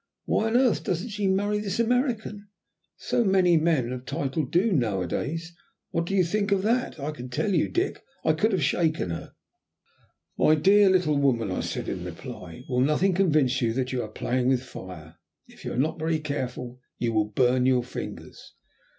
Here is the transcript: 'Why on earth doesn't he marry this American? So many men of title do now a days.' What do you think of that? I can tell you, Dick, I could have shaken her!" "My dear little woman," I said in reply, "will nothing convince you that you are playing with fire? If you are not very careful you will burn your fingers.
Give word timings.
'Why 0.25 0.47
on 0.47 0.57
earth 0.57 0.83
doesn't 0.83 1.09
he 1.09 1.27
marry 1.27 1.59
this 1.59 1.79
American? 1.79 2.47
So 2.97 3.23
many 3.23 3.55
men 3.55 3.91
of 3.93 4.07
title 4.07 4.47
do 4.47 4.71
now 4.73 4.99
a 5.03 5.07
days.' 5.07 5.53
What 5.91 6.07
do 6.07 6.15
you 6.15 6.23
think 6.23 6.51
of 6.51 6.63
that? 6.63 6.99
I 6.99 7.11
can 7.11 7.29
tell 7.29 7.53
you, 7.53 7.69
Dick, 7.69 8.01
I 8.25 8.33
could 8.33 8.51
have 8.51 8.63
shaken 8.63 9.11
her!" 9.11 9.35
"My 10.39 10.55
dear 10.55 10.89
little 10.89 11.19
woman," 11.19 11.51
I 11.51 11.59
said 11.59 11.87
in 11.87 12.03
reply, 12.03 12.63
"will 12.67 12.81
nothing 12.81 13.13
convince 13.13 13.61
you 13.61 13.73
that 13.73 13.91
you 13.93 14.01
are 14.01 14.07
playing 14.09 14.47
with 14.47 14.63
fire? 14.63 15.17
If 15.45 15.63
you 15.65 15.73
are 15.73 15.77
not 15.77 15.99
very 15.99 16.17
careful 16.19 16.79
you 16.97 17.13
will 17.13 17.25
burn 17.29 17.67
your 17.67 17.83
fingers. 17.83 18.55